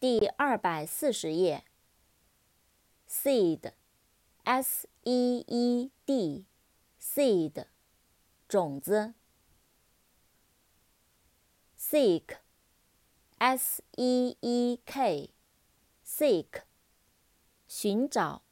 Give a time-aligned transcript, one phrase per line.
[0.00, 1.64] 第二百四十页。
[3.08, 7.66] seed，s e e d，seed，
[8.46, 9.14] 种子。
[11.76, 16.62] seek，s e e k，seek，
[17.66, 18.44] 寻找。